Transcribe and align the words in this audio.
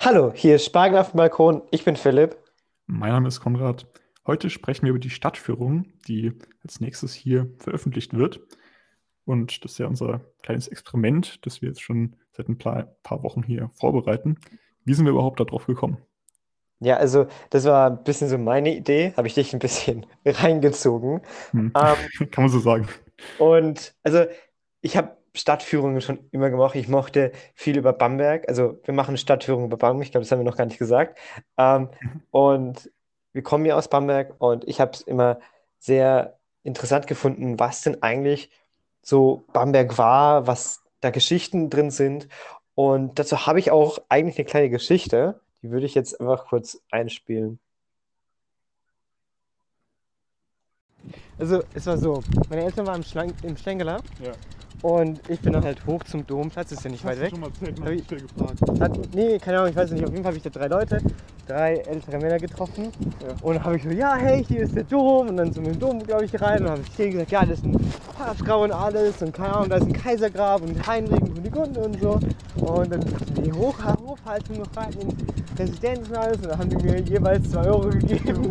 Hallo, 0.00 0.32
hier 0.34 0.56
ist 0.56 0.66
Spargel 0.66 0.98
auf 0.98 1.10
dem 1.10 1.18
Balkon. 1.18 1.62
Ich 1.70 1.84
bin 1.84 1.96
Philipp. 1.96 2.36
Mein 2.86 3.10
Name 3.10 3.28
ist 3.28 3.40
Konrad. 3.40 3.86
Heute 4.26 4.50
sprechen 4.50 4.84
wir 4.84 4.90
über 4.90 4.98
die 4.98 5.10
Stadtführung, 5.10 5.86
die 6.08 6.32
als 6.62 6.80
nächstes 6.80 7.14
hier 7.14 7.50
veröffentlicht 7.58 8.14
wird. 8.14 8.40
Und 9.24 9.64
das 9.64 9.72
ist 9.72 9.78
ja 9.78 9.86
unser 9.86 10.20
kleines 10.42 10.68
Experiment, 10.68 11.44
das 11.46 11.62
wir 11.62 11.68
jetzt 11.68 11.82
schon 11.82 12.16
seit 12.32 12.48
ein 12.48 12.58
paar, 12.58 12.96
Wochen 13.22 13.42
hier 13.42 13.70
vorbereiten. 13.74 14.38
Wie 14.84 14.94
sind 14.94 15.04
wir 15.04 15.12
überhaupt 15.12 15.40
darauf 15.40 15.66
gekommen? 15.66 15.98
Ja, 16.80 16.96
also 16.96 17.26
das 17.50 17.64
war 17.64 17.90
ein 17.90 18.04
bisschen 18.04 18.28
so 18.28 18.36
meine 18.36 18.74
Idee, 18.74 19.14
habe 19.16 19.26
ich 19.26 19.34
dich 19.34 19.52
ein 19.54 19.58
bisschen 19.58 20.06
reingezogen. 20.26 21.22
Hm. 21.52 21.72
Ähm, 21.74 22.30
Kann 22.30 22.44
man 22.44 22.50
so 22.50 22.58
sagen. 22.58 22.88
Und 23.38 23.94
also 24.02 24.26
ich 24.80 24.96
habe 24.96 25.16
Stadtführungen 25.34 26.00
schon 26.00 26.28
immer 26.30 26.50
gemacht. 26.50 26.76
Ich 26.76 26.88
mochte 26.88 27.32
viel 27.54 27.76
über 27.76 27.92
Bamberg. 27.92 28.48
Also 28.48 28.80
wir 28.84 28.94
machen 28.94 29.16
Stadtführungen 29.16 29.66
über 29.66 29.76
Bamberg. 29.76 30.06
Ich 30.06 30.12
glaube, 30.12 30.24
das 30.24 30.30
haben 30.30 30.38
wir 30.38 30.44
noch 30.44 30.56
gar 30.56 30.66
nicht 30.66 30.78
gesagt. 30.78 31.18
Ähm, 31.58 31.90
mhm. 32.00 32.22
und 32.30 32.90
wir 33.32 33.42
kommen 33.42 33.66
ja 33.66 33.76
aus 33.76 33.88
Bamberg 33.88 34.34
und 34.38 34.66
ich 34.68 34.80
habe 34.80 34.92
es 34.92 35.00
immer 35.00 35.40
sehr 35.78 36.38
interessant 36.62 37.08
gefunden, 37.08 37.58
was 37.58 37.82
denn 37.82 38.02
eigentlich 38.02 38.50
so 39.02 39.44
Bamberg 39.52 39.98
war, 39.98 40.46
was 40.46 40.82
da 41.00 41.10
Geschichten 41.10 41.68
drin 41.68 41.90
sind. 41.90 42.28
Und 42.74 43.18
dazu 43.18 43.46
habe 43.46 43.58
ich 43.58 43.70
auch 43.70 43.98
eigentlich 44.08 44.38
eine 44.38 44.46
kleine 44.46 44.70
Geschichte, 44.70 45.40
die 45.62 45.70
würde 45.70 45.86
ich 45.86 45.94
jetzt 45.94 46.20
einfach 46.20 46.46
kurz 46.46 46.80
einspielen. 46.90 47.58
Also, 51.38 51.62
es 51.74 51.86
war 51.86 51.98
so: 51.98 52.22
Meine 52.48 52.64
Eltern 52.64 52.86
waren 52.86 52.96
im, 52.96 53.02
Schlang 53.02 53.32
im 53.42 53.56
Schlengeler. 53.56 54.00
Ja. 54.22 54.32
Und 54.84 55.18
ich 55.30 55.40
bin 55.40 55.54
dann 55.54 55.64
halt 55.64 55.78
hoch 55.86 56.04
zum 56.04 56.26
Domplatz, 56.26 56.70
ist 56.70 56.84
ja 56.84 56.90
nicht 56.90 57.02
weit 57.06 57.18
weg. 57.18 57.30
Schon 57.30 57.40
mal 57.40 57.48
erzählt, 57.48 57.80
hab 57.80 57.88
ich, 57.88 58.06
gefragt. 58.06 58.80
Hat, 58.80 59.14
nee, 59.14 59.38
keine 59.38 59.60
Ahnung, 59.60 59.70
ich 59.70 59.76
weiß 59.76 59.90
nicht. 59.92 60.04
Auf 60.04 60.10
jeden 60.10 60.22
Fall 60.22 60.32
habe 60.32 60.36
ich 60.36 60.42
da 60.42 60.50
drei 60.50 60.66
Leute, 60.66 61.00
drei 61.46 61.76
ältere 61.76 62.18
Männer 62.18 62.38
getroffen. 62.38 62.92
Ja. 63.22 63.34
Und 63.40 63.54
dann 63.54 63.64
habe 63.64 63.76
ich 63.76 63.82
so, 63.82 63.88
ja, 63.88 64.14
hey, 64.14 64.44
hier 64.44 64.60
ist 64.60 64.76
der 64.76 64.84
Dom. 64.84 65.28
Und 65.28 65.38
dann 65.38 65.50
sind 65.54 65.64
wir 65.64 65.72
im 65.72 65.78
Dom, 65.78 66.02
glaube 66.02 66.26
ich, 66.26 66.38
rein. 66.38 66.58
Und 66.58 66.64
dann 66.64 66.72
habe 66.72 66.82
ich 66.82 66.94
denen 66.96 67.12
gesagt, 67.12 67.30
ja, 67.30 67.46
das 67.46 67.60
ist 67.60 67.64
ein 67.64 67.92
Papstgrab 68.18 68.60
und 68.60 68.72
alles. 68.72 69.22
Und 69.22 69.32
keine 69.32 69.54
Ahnung, 69.54 69.70
da 69.70 69.76
ist 69.76 69.86
ein 69.86 69.92
Kaisergrab 69.94 70.60
und 70.60 70.86
Heinrich 70.86 71.22
und 71.22 71.34
Kunigunde 71.34 71.80
und 71.80 71.98
so. 72.02 72.20
Und 72.60 72.92
dann 72.92 73.00
die 73.42 73.52
Hoch 73.54 73.78
Hofhaltung 74.06 74.58
noch 74.58 74.76
rein 74.76 74.92
in 75.00 75.16
Residenz 75.58 76.10
und 76.10 76.16
alles. 76.18 76.36
Und 76.36 76.48
dann 76.48 76.58
haben 76.58 76.68
die 76.68 76.84
mir 76.84 77.00
jeweils 77.00 77.50
zwei 77.50 77.68
Euro 77.68 77.88
gegeben. 77.88 78.50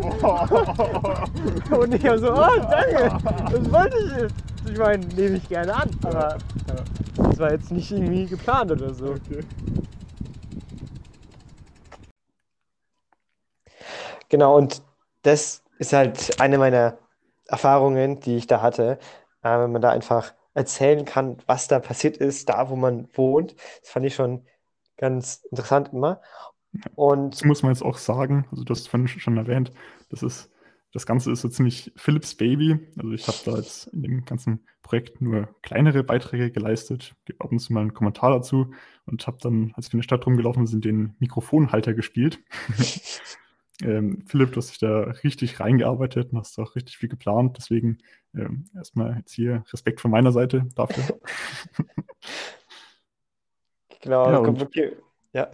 und 1.70 1.94
ich 1.94 2.04
habe 2.04 2.18
so, 2.18 2.32
oh, 2.32 2.58
danke, 2.58 3.18
das 3.52 3.72
wollte 3.72 3.96
ich 3.98 4.53
ich 4.74 4.80
meine, 4.80 5.06
nehme 5.06 5.36
ich 5.36 5.48
gerne 5.48 5.72
an, 5.72 5.88
aber 6.02 6.36
ja. 6.68 6.74
das 7.16 7.38
war 7.38 7.52
jetzt 7.52 7.70
nicht 7.70 7.92
irgendwie 7.92 8.26
geplant 8.26 8.72
oder 8.72 8.92
so. 8.92 9.12
Okay. 9.12 9.44
Genau, 14.28 14.56
und 14.56 14.82
das 15.22 15.62
ist 15.78 15.92
halt 15.92 16.40
eine 16.40 16.58
meiner 16.58 16.98
Erfahrungen, 17.46 18.18
die 18.18 18.36
ich 18.36 18.48
da 18.48 18.62
hatte, 18.62 18.98
äh, 19.42 19.58
wenn 19.58 19.70
man 19.70 19.80
da 19.80 19.90
einfach 19.90 20.34
erzählen 20.54 21.04
kann, 21.04 21.36
was 21.46 21.68
da 21.68 21.78
passiert 21.78 22.16
ist, 22.16 22.48
da 22.48 22.68
wo 22.68 22.74
man 22.74 23.08
wohnt. 23.14 23.54
Das 23.80 23.90
fand 23.90 24.06
ich 24.06 24.16
schon 24.16 24.44
ganz 24.96 25.44
interessant 25.50 25.92
immer. 25.92 26.20
Und 26.96 27.34
das 27.34 27.44
muss 27.44 27.62
man 27.62 27.72
jetzt 27.72 27.82
auch 27.82 27.98
sagen, 27.98 28.48
also 28.50 28.64
du 28.64 28.74
hast 28.74 28.88
vorhin 28.88 29.06
schon 29.06 29.36
erwähnt, 29.36 29.70
das 30.10 30.24
ist 30.24 30.50
das 30.94 31.06
Ganze 31.06 31.32
ist 31.32 31.40
so 31.40 31.48
ziemlich 31.48 31.92
Philips 31.96 32.36
Baby. 32.36 32.78
Also 32.96 33.10
ich 33.10 33.26
habe 33.26 33.38
da 33.44 33.56
jetzt 33.56 33.88
in 33.88 34.02
dem 34.02 34.24
ganzen 34.24 34.64
Projekt 34.82 35.20
nur 35.20 35.48
kleinere 35.60 36.04
Beiträge 36.04 36.52
geleistet, 36.52 37.16
gebe 37.24 37.44
ab 37.44 37.50
und 37.50 37.58
zu 37.58 37.72
mal 37.72 37.80
einen 37.80 37.94
Kommentar 37.94 38.30
dazu 38.30 38.72
und 39.04 39.26
habe 39.26 39.38
dann, 39.40 39.72
als 39.74 39.88
wir 39.88 39.94
in 39.94 39.98
der 39.98 40.04
Stadt 40.04 40.24
rumgelaufen 40.24 40.68
sind, 40.68 40.84
den 40.84 41.16
Mikrofonhalter 41.18 41.94
gespielt. 41.94 42.38
ähm, 43.82 44.22
Philipp, 44.26 44.52
du 44.52 44.58
hast 44.58 44.70
dich 44.70 44.78
da 44.78 45.00
richtig 45.24 45.58
reingearbeitet 45.58 46.32
und 46.32 46.38
hast 46.38 46.60
auch 46.60 46.76
richtig 46.76 46.96
viel 46.96 47.08
geplant. 47.08 47.56
Deswegen 47.56 47.98
ähm, 48.32 48.66
erstmal 48.72 49.16
jetzt 49.16 49.32
hier 49.32 49.64
Respekt 49.72 50.00
von 50.00 50.12
meiner 50.12 50.30
Seite 50.30 50.64
dafür. 50.76 51.18
genau, 54.00 54.30
ja, 54.30 54.38
und, 54.38 54.70
ja. 55.32 55.50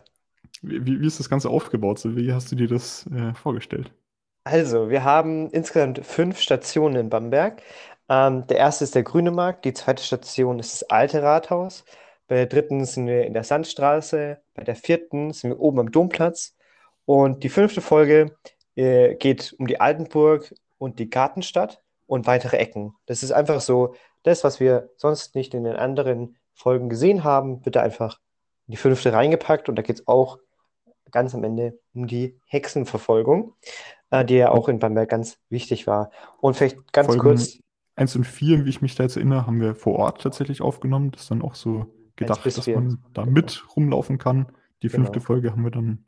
Wie, 0.60 1.00
wie, 1.00 1.06
ist 1.06 1.18
das 1.18 1.30
Ganze 1.30 1.48
aufgebaut? 1.48 1.98
So, 1.98 2.14
wie 2.14 2.30
hast 2.30 2.52
du 2.52 2.56
dir 2.56 2.68
das 2.68 3.06
äh, 3.06 3.32
vorgestellt? 3.32 3.90
Also, 4.50 4.90
wir 4.90 5.04
haben 5.04 5.48
insgesamt 5.50 6.04
fünf 6.04 6.40
Stationen 6.40 6.96
in 6.96 7.08
Bamberg. 7.08 7.62
Ähm, 8.08 8.48
der 8.48 8.56
erste 8.56 8.82
ist 8.82 8.96
der 8.96 9.04
Grüne 9.04 9.30
Markt, 9.30 9.64
die 9.64 9.72
zweite 9.72 10.02
Station 10.02 10.58
ist 10.58 10.82
das 10.82 10.90
Alte 10.90 11.22
Rathaus. 11.22 11.84
Bei 12.26 12.34
der 12.34 12.46
dritten 12.46 12.84
sind 12.84 13.06
wir 13.06 13.26
in 13.26 13.32
der 13.32 13.44
Sandstraße, 13.44 14.42
bei 14.54 14.64
der 14.64 14.74
vierten 14.74 15.32
sind 15.32 15.50
wir 15.50 15.60
oben 15.60 15.78
am 15.78 15.92
Domplatz. 15.92 16.56
Und 17.04 17.44
die 17.44 17.48
fünfte 17.48 17.80
Folge 17.80 18.36
äh, 18.74 19.14
geht 19.14 19.54
um 19.56 19.68
die 19.68 19.80
Altenburg 19.80 20.52
und 20.78 20.98
die 20.98 21.10
Gartenstadt 21.10 21.80
und 22.08 22.26
weitere 22.26 22.56
Ecken. 22.56 22.96
Das 23.06 23.22
ist 23.22 23.30
einfach 23.30 23.60
so, 23.60 23.94
das, 24.24 24.42
was 24.42 24.58
wir 24.58 24.90
sonst 24.96 25.36
nicht 25.36 25.54
in 25.54 25.62
den 25.62 25.76
anderen 25.76 26.38
Folgen 26.54 26.88
gesehen 26.88 27.22
haben, 27.22 27.64
wird 27.64 27.76
da 27.76 27.82
einfach 27.82 28.18
in 28.66 28.72
die 28.72 28.78
fünfte 28.78 29.12
reingepackt 29.12 29.68
und 29.68 29.76
da 29.76 29.82
geht 29.82 30.00
es 30.00 30.08
auch 30.08 30.40
ganz 31.12 31.36
am 31.36 31.44
Ende 31.44 31.78
um 31.94 32.08
die 32.08 32.36
Hexenverfolgung 32.46 33.54
äh, 34.10 34.24
die 34.24 34.34
ja 34.34 34.50
auch 34.50 34.68
in 34.68 34.78
Bamberg 34.78 35.08
ganz 35.08 35.38
wichtig 35.48 35.86
war. 35.86 36.10
Und 36.40 36.56
vielleicht 36.56 36.92
ganz 36.92 37.06
Folgen 37.06 37.22
kurz. 37.22 37.58
1 37.96 38.16
und 38.16 38.24
4, 38.24 38.64
wie 38.64 38.70
ich 38.70 38.80
mich 38.80 38.94
da 38.94 39.02
jetzt 39.02 39.16
erinnere, 39.16 39.46
haben 39.46 39.60
wir 39.60 39.74
vor 39.74 39.98
Ort 39.98 40.22
tatsächlich 40.22 40.62
aufgenommen. 40.62 41.10
Das 41.10 41.22
ist 41.22 41.30
dann 41.30 41.42
auch 41.42 41.54
so 41.54 41.86
gedacht, 42.16 42.46
dass 42.46 42.66
man 42.66 43.02
da 43.12 43.26
mit 43.26 43.62
rumlaufen 43.76 44.16
kann. 44.16 44.46
Die 44.82 44.88
genau. 44.88 44.96
fünfte 44.96 45.18
genau. 45.18 45.26
Folge 45.26 45.50
haben 45.50 45.64
wir 45.64 45.70
dann 45.70 46.06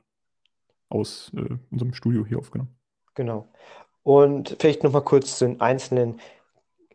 aus 0.89 1.33
äh, 1.37 1.57
unserem 1.71 1.93
Studio 1.93 2.25
hier 2.25 2.39
aufgenommen. 2.39 2.75
Genau. 3.15 3.49
Und 4.03 4.57
vielleicht 4.59 4.83
nochmal 4.85 5.03
kurz 5.03 5.39
zu 5.39 5.47
den 5.47 5.61
einzelnen 5.61 6.21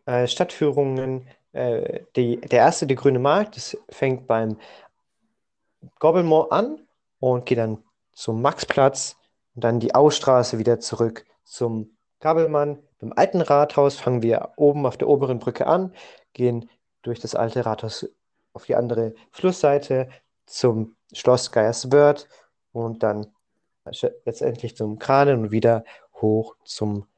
äh, 0.04 0.26
Stadtführungen. 0.26 1.26
Äh, 1.52 2.00
die, 2.16 2.40
der 2.40 2.60
erste, 2.60 2.86
der 2.86 2.96
Grüne 2.96 3.18
Markt, 3.18 3.56
das 3.56 3.76
fängt 3.88 4.26
beim 4.26 4.56
Gobbelmoor 5.98 6.52
an 6.52 6.80
und 7.20 7.46
geht 7.46 7.58
dann 7.58 7.84
zum 8.12 8.42
Maxplatz, 8.42 9.17
und 9.58 9.64
dann 9.64 9.80
die 9.80 9.92
Ausstraße 9.92 10.58
wieder 10.58 10.78
zurück 10.78 11.24
zum 11.42 11.90
Gabelmann. 12.20 12.78
Beim 13.00 13.12
alten 13.16 13.40
Rathaus 13.40 13.96
fangen 13.96 14.22
wir 14.22 14.52
oben 14.54 14.86
auf 14.86 14.96
der 14.96 15.08
oberen 15.08 15.40
Brücke 15.40 15.66
an, 15.66 15.92
gehen 16.32 16.70
durch 17.02 17.18
das 17.18 17.34
alte 17.34 17.66
Rathaus 17.66 18.08
auf 18.52 18.66
die 18.66 18.76
andere 18.76 19.16
Flussseite 19.32 20.10
zum 20.46 20.94
Schloss 21.12 21.50
Geierswörth 21.50 22.28
und 22.70 23.02
dann 23.02 23.26
letztendlich 24.24 24.76
zum 24.76 25.00
Kranen 25.00 25.40
und 25.40 25.50
wieder 25.50 25.82
hoch 26.14 26.54
zum, 26.62 27.08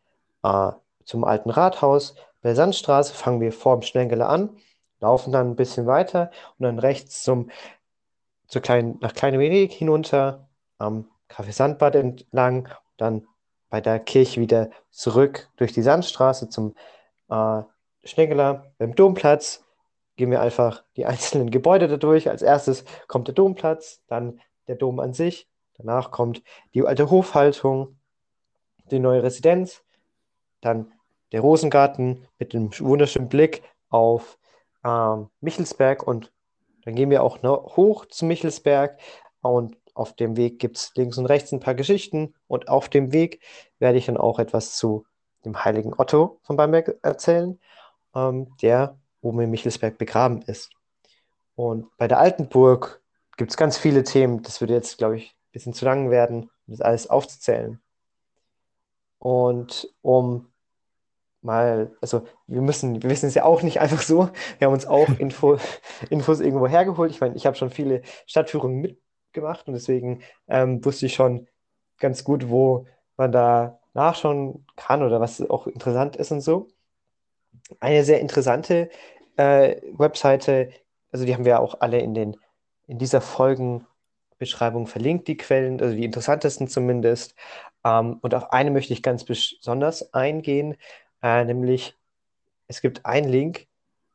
äh, 0.43 0.73
zum 1.05 1.25
alten 1.25 1.51
Rathaus. 1.51 2.15
Bei 2.41 2.49
der 2.49 2.57
Sandstraße 2.57 3.13
fangen 3.13 3.43
wir 3.43 3.53
vor 3.53 3.79
dem 3.79 3.83
Schnengele 3.83 4.25
an, 4.25 4.57
laufen 5.01 5.31
dann 5.31 5.51
ein 5.51 5.57
bisschen 5.57 5.85
weiter 5.85 6.31
und 6.59 6.65
dann 6.65 6.79
rechts 6.79 7.23
zum, 7.23 7.51
zur 8.47 8.63
kleinen, 8.63 8.97
nach 9.03 9.13
Kleine 9.13 9.39
Venedig 9.39 9.73
hinunter 9.73 10.49
am 10.79 11.07
Café 11.31 11.53
Sandbad 11.53 11.95
entlang, 11.95 12.69
dann 12.97 13.27
bei 13.71 13.81
der 13.81 14.01
Kirche 14.01 14.41
wieder 14.41 14.71
zurück 14.91 15.49
durch 15.57 15.73
die 15.73 15.83
Sandstraße 15.83 16.49
zum 16.49 16.75
äh, 17.31 17.63
Schneggeler 18.05 18.73
beim 18.79 18.95
Domplatz. 18.95 19.65
Gehen 20.17 20.31
wir 20.31 20.41
einfach 20.41 20.85
die 20.97 21.07
einzelnen 21.07 21.51
Gebäude 21.51 21.89
dadurch. 21.89 22.29
Als 22.29 22.43
erstes 22.43 22.85
kommt 23.07 23.29
der 23.29 23.35
Domplatz, 23.35 24.03
dann 24.09 24.41
der 24.67 24.77
Dom 24.77 25.01
an 25.01 25.15
sich. 25.15 25.49
Danach 25.77 26.11
kommt 26.11 26.43
die 26.75 26.85
alte 26.85 27.11
Hofhaltung, 27.11 27.97
die 28.91 28.99
neue 28.99 29.23
Residenz, 29.23 29.83
dann 30.61 30.93
der 31.33 31.41
Rosengarten 31.41 32.27
mit 32.39 32.53
dem 32.53 32.71
wunderschönen 32.81 33.29
Blick 33.29 33.63
auf 33.89 34.39
ähm, 34.85 35.31
Michelsberg 35.41 36.07
und 36.07 36.33
dann 36.85 36.95
gehen 36.95 37.11
wir 37.11 37.23
auch 37.23 37.43
noch 37.43 37.77
hoch 37.77 38.07
zu 38.07 38.25
Michelsberg 38.25 38.99
und 39.43 39.77
auf 39.95 40.15
dem 40.15 40.37
Weg 40.37 40.59
gibt 40.59 40.77
es 40.77 40.93
links 40.95 41.19
und 41.19 41.27
rechts 41.27 41.53
ein 41.53 41.61
paar 41.61 41.75
Geschichten 41.75 42.35
und 42.47 42.69
auf 42.69 42.89
dem 42.89 43.13
Weg 43.13 43.41
werde 43.79 43.99
ich 43.99 44.07
dann 44.07 44.17
auch 44.17 44.39
etwas 44.39 44.77
zu 44.77 45.05
dem 45.45 45.65
heiligen 45.65 45.95
Otto 45.97 46.39
von 46.43 46.57
Bamberg 46.57 46.99
erzählen, 47.03 47.59
ähm, 48.15 48.55
der 48.63 48.99
oben 49.23 49.41
in 49.41 49.51
Michelsberg 49.51 49.99
begraben 49.99 50.43
ist. 50.43 50.71
Und 51.55 51.95
bei 51.97 52.09
der 52.09 52.19
alten 52.19 52.49
Burg 52.49 53.03
gibt 53.37 53.51
es 53.51 53.57
ganz 53.57 53.77
viele 53.79 54.03
Themen. 54.03 54.43
Das 54.43 54.61
würde 54.61 54.75
jetzt, 54.75 54.99
glaube 54.99 55.17
ich, 55.17 55.31
ein 55.31 55.53
bisschen 55.53 55.75
zu 55.75 55.85
lang 55.85 56.11
werden, 56.11 56.45
um 56.67 56.73
das 56.73 56.81
alles 56.81 57.09
aufzuzählen. 57.09 57.81
Und 59.19 59.93
um 60.03 60.51
mal, 61.43 61.95
also 62.01 62.27
wir 62.47 62.63
müssen, 62.63 63.03
wir 63.03 63.11
wissen 63.11 63.27
es 63.27 63.35
ja 63.35 63.45
auch 63.45 63.63
nicht 63.63 63.81
einfach 63.81 64.03
so. 64.03 64.31
Wir 64.59 64.67
haben 64.67 64.75
uns 64.75 64.87
auch 64.87 65.09
Info, 65.19 65.59
Infos 66.09 66.41
irgendwo 66.41 66.67
hergeholt. 66.67 67.11
Ich 67.11 67.21
meine, 67.21 67.37
ich 67.37 67.47
habe 67.47 67.57
schon 67.57 67.71
viele 67.71 68.03
Stadtführungen 68.27 68.81
mit, 68.81 68.99
gemacht 69.33 69.67
und 69.67 69.75
deswegen 69.75 70.23
ähm, 70.49 70.85
wusste 70.85 71.07
ich 71.07 71.15
schon 71.15 71.47
ganz 71.99 72.25
gut, 72.25 72.49
wo 72.49 72.87
man 73.17 73.33
da 73.33 73.79
nachschauen 73.95 74.67
kann 74.77 75.03
oder 75.03 75.21
was 75.21 75.41
auch 75.51 75.67
interessant 75.67 76.17
ist 76.17 76.33
und 76.33 76.41
so. 76.41 76.69
Eine 77.81 78.05
sehr 78.05 78.21
interessante 78.21 78.91
äh, 79.37 79.77
Webseite, 79.93 80.71
also 81.13 81.25
die 81.25 81.35
haben 81.35 81.45
wir 81.45 81.61
auch 81.61 81.81
alle 81.81 81.99
in 81.99 82.15
den 82.15 82.37
in 82.87 82.99
dieser 82.99 83.21
Folgen 83.21 83.87
Beschreibung 84.39 84.89
verlinkt, 84.89 85.29
die 85.29 85.37
Quellen, 85.37 85.81
also 85.81 85.95
die 85.95 86.05
interessantesten 86.05 86.67
zumindest. 86.67 87.37
Ähm, 87.85 88.19
und 88.21 88.35
auf 88.35 88.53
eine 88.53 88.73
möchte 88.73 88.93
ich 88.93 89.03
ganz 89.03 89.25
besonders 89.25 90.13
eingehen, 90.13 90.77
äh, 91.23 91.45
nämlich 91.45 91.97
es 92.67 92.81
gibt 92.81 93.07
einen 93.07 93.29
Link, 93.29 93.69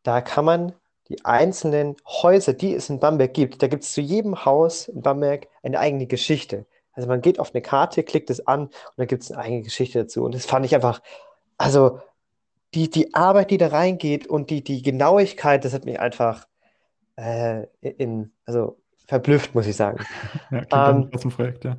da 0.03 0.21
kann 0.21 0.45
man 0.45 0.73
die 1.09 1.23
einzelnen 1.23 1.95
Häuser, 2.05 2.53
die 2.53 2.73
es 2.73 2.89
in 2.89 2.99
Bamberg 2.99 3.33
gibt, 3.33 3.61
da 3.61 3.67
gibt 3.67 3.83
es 3.83 3.93
zu 3.93 4.01
jedem 4.01 4.45
Haus 4.45 4.87
in 4.87 5.01
Bamberg 5.01 5.47
eine 5.63 5.79
eigene 5.79 6.07
Geschichte. 6.07 6.65
Also 6.93 7.07
man 7.07 7.21
geht 7.21 7.39
auf 7.39 7.53
eine 7.53 7.61
Karte, 7.61 8.03
klickt 8.03 8.29
es 8.29 8.47
an 8.47 8.61
und 8.65 8.71
dann 8.97 9.07
gibt 9.07 9.23
es 9.23 9.31
eine 9.31 9.41
eigene 9.41 9.61
Geschichte 9.61 9.99
dazu. 9.99 10.23
Und 10.23 10.33
das 10.33 10.45
fand 10.45 10.65
ich 10.65 10.73
einfach, 10.73 11.01
also 11.57 11.99
die, 12.73 12.89
die 12.89 13.13
Arbeit, 13.13 13.51
die 13.51 13.57
da 13.57 13.67
reingeht 13.67 14.27
und 14.27 14.49
die, 14.49 14.63
die 14.63 14.81
Genauigkeit, 14.81 15.63
das 15.63 15.73
hat 15.73 15.85
mich 15.85 15.99
einfach 15.99 16.47
äh, 17.17 17.67
in, 17.81 18.31
also 18.45 18.79
verblüfft, 19.07 19.55
muss 19.55 19.67
ich 19.67 19.75
sagen. 19.75 20.03
Ja, 20.51 20.89
ähm, 20.89 21.09
aus 21.13 21.21
dem 21.21 21.31
Projekt, 21.31 21.65
ja. 21.65 21.77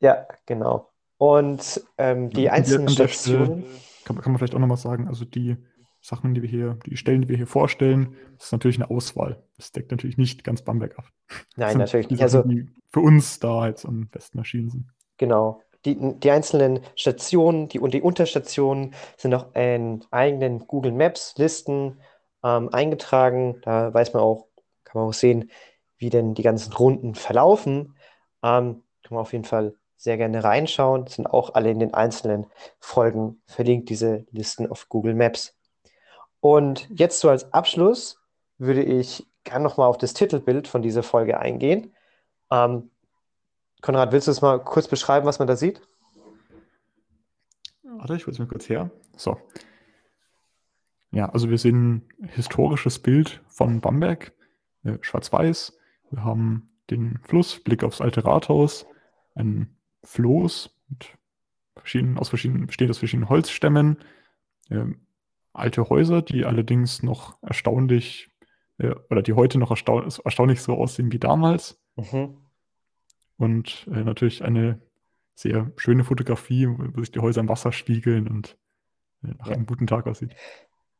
Ja, 0.00 0.26
genau. 0.46 0.90
Und 1.18 1.82
ähm, 1.98 2.30
die 2.30 2.44
ja, 2.44 2.52
einzelnen 2.52 2.88
Stationen. 2.88 3.64
Kann, 4.04 4.20
kann 4.20 4.32
man 4.32 4.38
vielleicht 4.38 4.54
auch 4.54 4.58
nochmal 4.58 4.76
sagen, 4.76 5.06
also 5.06 5.24
die 5.24 5.56
Sachen, 6.02 6.34
die 6.34 6.42
wir 6.42 6.48
hier, 6.48 6.78
die 6.84 6.96
Stellen, 6.96 7.22
die 7.22 7.28
wir 7.28 7.36
hier 7.36 7.46
vorstellen, 7.46 8.16
das 8.36 8.46
ist 8.46 8.52
natürlich 8.52 8.76
eine 8.76 8.90
Auswahl. 8.90 9.42
Das 9.56 9.70
deckt 9.70 9.92
natürlich 9.92 10.18
nicht 10.18 10.42
ganz 10.42 10.62
Bamberg 10.62 10.98
ab. 10.98 11.08
Nein, 11.56 11.78
natürlich 11.78 12.10
nicht. 12.10 12.22
also, 12.22 12.42
die 12.42 12.68
für 12.90 13.00
uns 13.00 13.38
da 13.38 13.68
jetzt 13.68 13.86
am 13.86 14.08
besten 14.08 14.38
erschienen 14.38 14.68
sind. 14.68 14.86
Genau. 15.16 15.62
Die, 15.84 15.96
die 16.18 16.30
einzelnen 16.30 16.80
Stationen 16.96 17.68
die, 17.68 17.78
und 17.78 17.94
die 17.94 18.02
Unterstationen 18.02 18.94
sind 19.16 19.34
auch 19.34 19.54
in 19.54 20.04
eigenen 20.10 20.66
Google 20.66 20.92
Maps 20.92 21.34
Listen 21.38 22.00
ähm, 22.44 22.68
eingetragen. 22.72 23.60
Da 23.62 23.94
weiß 23.94 24.12
man 24.12 24.22
auch, 24.22 24.48
kann 24.84 25.00
man 25.00 25.08
auch 25.08 25.14
sehen, 25.14 25.50
wie 25.98 26.10
denn 26.10 26.34
die 26.34 26.42
ganzen 26.42 26.72
Runden 26.72 27.14
verlaufen. 27.14 27.96
Ähm, 28.42 28.82
kann 29.02 29.14
man 29.14 29.20
auf 29.20 29.32
jeden 29.32 29.44
Fall 29.44 29.74
sehr 29.96 30.16
gerne 30.16 30.42
reinschauen. 30.42 31.04
Das 31.04 31.14
sind 31.14 31.26
auch 31.26 31.54
alle 31.54 31.70
in 31.70 31.78
den 31.78 31.94
einzelnen 31.94 32.46
Folgen 32.80 33.40
verlinkt, 33.46 33.88
diese 33.88 34.26
Listen 34.32 34.68
auf 34.68 34.88
Google 34.88 35.14
Maps. 35.14 35.56
Und 36.42 36.88
jetzt 36.90 37.20
so 37.20 37.30
als 37.30 37.52
Abschluss 37.54 38.20
würde 38.58 38.82
ich 38.82 39.24
gerne 39.44 39.62
nochmal 39.62 39.86
auf 39.86 39.96
das 39.96 40.12
Titelbild 40.12 40.66
von 40.66 40.82
dieser 40.82 41.04
Folge 41.04 41.38
eingehen. 41.38 41.94
Ähm, 42.50 42.90
Konrad, 43.80 44.10
willst 44.10 44.26
du 44.26 44.32
es 44.32 44.42
mal 44.42 44.58
kurz 44.58 44.88
beschreiben, 44.88 45.24
was 45.24 45.38
man 45.38 45.46
da 45.46 45.54
sieht? 45.54 45.80
Warte, 47.84 48.16
ich 48.16 48.26
hole 48.26 48.32
es 48.32 48.40
mir 48.40 48.48
kurz 48.48 48.68
her. 48.68 48.90
So. 49.16 49.38
Ja, 51.12 51.28
also 51.28 51.48
wir 51.48 51.58
sehen 51.58 52.08
ein 52.20 52.28
historisches 52.28 52.98
Bild 52.98 53.40
von 53.46 53.80
Bamberg, 53.80 54.32
äh, 54.82 54.98
schwarz-weiß. 55.00 55.78
Wir 56.10 56.24
haben 56.24 56.72
den 56.90 57.20
Fluss, 57.22 57.60
Blick 57.60 57.84
aufs 57.84 58.00
alte 58.00 58.24
Rathaus, 58.24 58.84
ein 59.36 59.76
Floß 60.02 60.76
mit 60.88 61.06
verschiedenen, 61.76 62.18
aus 62.18 62.30
verschiedenen, 62.30 62.66
besteht 62.66 62.90
aus 62.90 62.98
verschiedenen 62.98 63.28
Holzstämmen, 63.28 63.98
ähm, 64.70 65.06
alte 65.52 65.88
Häuser, 65.88 66.22
die 66.22 66.44
allerdings 66.44 67.02
noch 67.02 67.36
erstaunlich, 67.42 68.30
äh, 68.78 68.94
oder 69.10 69.22
die 69.22 69.34
heute 69.34 69.58
noch 69.58 69.70
erstaun 69.70 70.08
erstaunlich 70.24 70.62
so 70.62 70.74
aussehen 70.74 71.12
wie 71.12 71.18
damals. 71.18 71.80
Mhm. 71.96 72.38
Und 73.36 73.88
äh, 73.92 74.04
natürlich 74.04 74.44
eine 74.44 74.80
sehr 75.34 75.72
schöne 75.76 76.04
Fotografie, 76.04 76.68
wo 76.68 77.00
sich 77.00 77.12
die 77.12 77.20
Häuser 77.20 77.40
im 77.40 77.48
Wasser 77.48 77.72
spiegeln 77.72 78.28
und 78.28 78.56
äh, 79.24 79.34
nach 79.38 79.48
ja. 79.48 79.54
einem 79.54 79.66
guten 79.66 79.86
Tag 79.86 80.06
aussieht. 80.06 80.34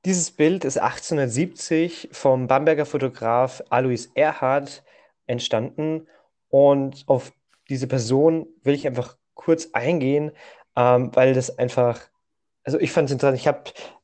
Dieses 0.04 0.32
Bild 0.32 0.64
ist 0.64 0.78
1870 0.78 2.08
vom 2.10 2.48
Bamberger 2.48 2.86
Fotograf 2.86 3.62
Alois 3.70 4.08
Erhard 4.14 4.82
entstanden 5.26 6.08
und 6.48 7.04
auf 7.06 7.32
diese 7.68 7.86
Person 7.86 8.46
will 8.62 8.74
ich 8.74 8.86
einfach 8.86 9.16
kurz 9.34 9.68
eingehen, 9.72 10.32
ähm, 10.76 11.14
weil 11.14 11.34
das 11.34 11.56
einfach, 11.56 12.00
also 12.64 12.80
ich 12.80 12.90
fand 12.90 13.06
es 13.06 13.12
interessant. 13.12 13.38
Ich 13.38 13.46
habe 13.46 13.62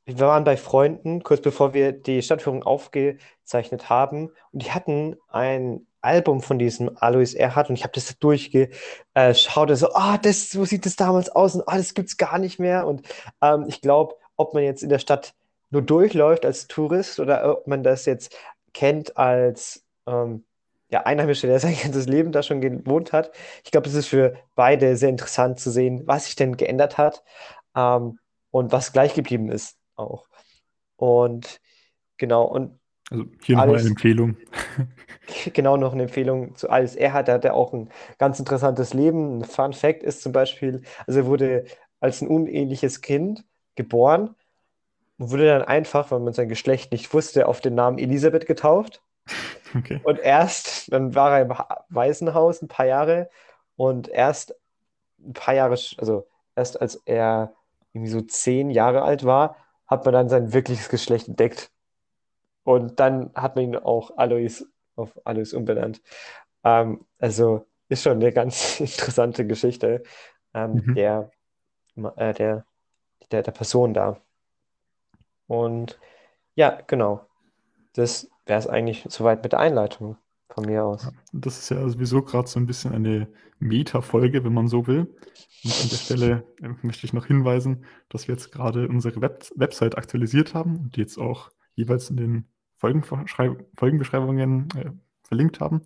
wir 0.09 0.27
waren 0.27 0.45
bei 0.45 0.57
Freunden, 0.57 1.23
kurz 1.23 1.43
bevor 1.43 1.75
wir 1.75 1.93
die 1.93 2.23
Stadtführung 2.23 2.63
aufgezeichnet 2.63 3.91
haben, 3.91 4.31
und 4.53 4.65
die 4.65 4.73
hatten 4.73 5.17
ein 5.29 5.87
Album 6.01 6.41
von 6.41 6.59
diesem 6.59 6.97
Alois 6.97 7.35
Erhardt 7.35 7.69
und 7.69 7.77
ich 7.77 7.83
habe 7.83 7.93
das 7.95 8.19
durchgeschaut 8.19 9.71
und 9.71 9.77
so, 9.77 9.93
ah, 9.93 10.15
oh, 10.15 10.19
das, 10.23 10.51
so 10.51 10.65
sieht 10.65 10.87
das 10.87 10.97
damals 10.97 11.29
aus 11.29 11.55
und 11.55 11.63
ah, 11.63 11.75
oh, 11.75 11.77
das 11.77 11.93
es 11.93 12.17
gar 12.17 12.39
nicht 12.39 12.59
mehr. 12.59 12.87
Und 12.87 13.07
ähm, 13.43 13.67
ich 13.69 13.81
glaube, 13.83 14.15
ob 14.37 14.55
man 14.55 14.63
jetzt 14.63 14.83
in 14.83 14.89
der 14.89 14.99
Stadt 14.99 15.35
nur 15.71 15.83
durchläuft 15.83 16.47
als 16.47 16.69
Tourist 16.69 17.21
oder 17.21 17.59
ob 17.59 17.67
man 17.67 17.83
das 17.83 18.07
jetzt 18.07 18.35
kennt 18.73 19.17
als 19.17 19.85
ähm, 20.07 20.45
ja, 20.89 21.03
Einheimische, 21.03 21.49
der 21.49 21.61
sein 21.61 21.77
ganzes 21.83 22.07
Leben 22.07 22.33
da 22.33 22.43
schon 22.43 22.61
gewohnt 22.61 23.13
hat. 23.13 23.33
Ich 23.65 23.73
glaube, 23.73 23.89
es 23.89 23.95
ist 23.95 24.09
für 24.09 24.37
beide 24.55 24.97
sehr 24.97 25.11
interessant 25.11 25.61
zu 25.61 25.71
sehen, 25.71 26.03
was 26.07 26.27
sich 26.27 26.37
denn 26.37 26.57
geändert 26.57 26.97
hat 26.97 27.25
ähm, 27.77 28.19
und 28.51 28.73
was 28.73 28.93
gleich 28.93 29.15
geblieben 29.15 29.51
ist 29.51 29.78
auch. 29.99 30.29
Und 30.97 31.61
genau, 32.17 32.45
und 32.45 32.79
also 33.11 33.25
hier 33.43 33.57
nochmal 33.57 33.79
eine 33.79 33.89
Empfehlung. 33.89 34.37
genau, 35.55 35.77
noch 35.77 35.93
eine 35.93 36.03
Empfehlung 36.05 36.55
zu 36.57 36.69
alles. 36.69 36.95
Er 36.95 37.13
hat, 37.13 37.29
er 37.29 37.35
hatte 37.35 37.55
auch 37.55 37.73
ein 37.73 37.89
ganz 38.19 38.39
interessantes 38.39 38.93
Leben. 38.93 39.39
Ein 39.39 39.45
Fun 39.45 39.73
Fact 39.73 40.03
ist 40.03 40.23
zum 40.23 40.33
Beispiel, 40.33 40.83
also 41.07 41.21
er 41.21 41.27
wurde 41.27 41.65
als 42.01 42.21
ein 42.21 42.29
unähnliches 42.29 43.01
Kind 43.01 43.45
geboren 43.77 44.35
und 45.19 45.31
wurde 45.31 45.47
dann 45.47 45.63
einfach, 45.63 46.11
weil 46.11 46.21
man 46.21 46.35
sein 46.35 46.49
Geschlecht 46.49 46.93
nicht 46.93 47.13
wusste, 47.15 47.49
auf 47.49 47.61
den 47.61 47.75
Namen 47.75 47.99
Elisabeth 47.99 48.47
getauft. 48.47 49.03
Okay. 49.77 50.01
Und 50.05 50.19
erst, 50.19 50.93
dann 50.93 51.15
war 51.15 51.39
er 51.39 51.43
im 51.43 51.55
Waisenhaus 51.89 52.63
ein 52.63 52.69
paar 52.69 52.87
Jahre 52.87 53.31
und 53.77 54.09
erst 54.09 54.55
ein 55.19 55.33
paar 55.33 55.55
Jahre, 55.55 55.79
also 55.99 56.27
erst 56.57 56.81
als 56.81 56.97
er 57.05 57.55
irgendwie 57.93 58.11
so 58.11 58.21
zehn 58.21 58.71
Jahre 58.71 59.03
alt 59.03 59.25
war, 59.25 59.57
hat 59.89 60.05
man 60.05 60.15
dann 60.15 60.29
sein 60.29 60.53
wirkliches 60.53 60.89
Geschlecht 60.89 61.29
entdeckt. 61.29 61.71
Und 62.63 63.01
dann 63.01 63.31
hat 63.35 63.57
man 63.57 63.65
ihn 63.65 63.77
auch 63.77 64.17
Alois 64.17 64.65
auf 64.95 65.19
Alois 65.25 65.55
umbenannt. 65.55 66.03
Ähm, 66.65 67.07
also 67.19 67.67
ist 67.89 68.03
schon 68.03 68.19
eine 68.19 68.33
ganz 68.33 68.81
interessante 68.81 69.47
Geschichte 69.47 70.03
ähm, 70.55 70.83
mhm. 70.85 70.95
der, 70.95 71.31
äh, 72.17 72.35
der, 72.35 72.65
der, 73.31 73.43
der 73.43 73.53
Person 73.53 73.95
da. 73.95 74.21
Und 75.47 75.99
ja, 76.55 76.81
genau. 76.87 77.25
Das 77.95 78.29
wäre 78.47 78.59
es 78.59 78.67
eigentlich 78.67 79.07
soweit 79.09 79.43
mit 79.43 79.53
der 79.53 79.61
Einleitung 79.61 80.17
von 80.51 80.65
mir 80.65 80.85
aus. 80.85 81.11
Das 81.33 81.59
ist 81.59 81.69
ja 81.71 81.89
sowieso 81.89 82.23
gerade 82.23 82.49
so 82.49 82.59
ein 82.59 82.67
bisschen 82.67 82.93
eine 82.93 83.29
Meta-Folge, 83.59 84.45
wenn 84.45 84.53
man 84.53 84.69
so 84.69 84.87
will. 84.87 85.15
Und 85.65 85.83
an 85.83 85.89
der 85.89 85.97
Stelle 85.97 86.45
äh, 86.63 86.69
möchte 86.83 87.07
ich 87.07 87.13
noch 87.13 87.27
hinweisen, 87.27 87.85
dass 88.09 88.29
wir 88.29 88.35
jetzt 88.35 88.53
gerade 88.53 88.89
unsere 88.89 89.21
Web 89.21 89.51
Website 89.57 89.99
aktualisiert 89.99 90.55
haben 90.55 90.77
und 90.77 90.97
die 90.97 91.01
jetzt 91.01 91.19
auch 91.19 91.51
jeweils 91.75 92.11
in 92.11 92.17
den 92.17 92.45
Folgenbeschreibungen 92.77 94.69
äh, 94.77 94.91
verlinkt 95.23 95.61
haben. 95.61 95.83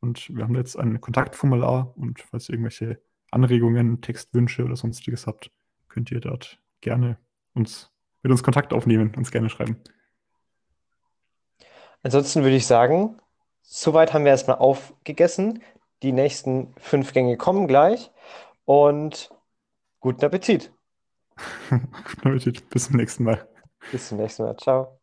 Und 0.00 0.34
wir 0.34 0.44
haben 0.44 0.54
jetzt 0.56 0.76
ein 0.76 1.00
Kontaktformular 1.00 1.92
und 1.96 2.20
falls 2.20 2.48
ihr 2.48 2.54
irgendwelche 2.54 3.00
Anregungen, 3.30 4.00
Textwünsche 4.00 4.64
oder 4.64 4.76
sonstiges 4.76 5.26
habt, 5.26 5.50
könnt 5.88 6.10
ihr 6.10 6.20
dort 6.20 6.58
gerne 6.80 7.18
uns 7.54 7.90
mit 8.22 8.30
uns 8.32 8.42
Kontakt 8.42 8.72
aufnehmen, 8.72 9.14
uns 9.16 9.30
gerne 9.30 9.48
schreiben. 9.48 9.76
Ansonsten 12.02 12.42
würde 12.42 12.56
ich 12.56 12.66
sagen, 12.66 13.16
soweit 13.72 14.12
haben 14.12 14.24
wir 14.24 14.32
erstmal 14.32 14.58
aufgegessen. 14.58 15.62
Die 16.02 16.12
nächsten 16.12 16.74
fünf 16.78 17.12
Gänge 17.12 17.36
kommen 17.36 17.66
gleich. 17.66 18.10
Und 18.64 19.30
guten 20.00 20.24
Appetit. 20.24 20.72
guten 21.70 22.28
Appetit. 22.28 22.68
Bis 22.68 22.86
zum 22.86 22.96
nächsten 22.96 23.24
Mal. 23.24 23.48
Bis 23.90 24.08
zum 24.08 24.18
nächsten 24.18 24.44
Mal. 24.44 24.56
Ciao. 24.56 25.01